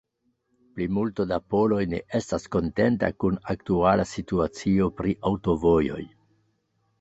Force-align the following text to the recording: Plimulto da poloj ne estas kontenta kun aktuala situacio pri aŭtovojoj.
Plimulto 0.77 1.25
da 1.31 1.35
poloj 1.53 1.81
ne 1.91 1.99
estas 2.19 2.47
kontenta 2.55 3.11
kun 3.25 3.37
aktuala 3.55 4.07
situacio 4.13 4.89
pri 5.03 5.15
aŭtovojoj. 5.33 6.01